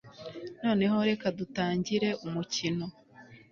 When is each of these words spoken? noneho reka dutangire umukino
noneho 0.63 0.97
reka 1.09 1.25
dutangire 1.39 2.09
umukino 2.25 2.85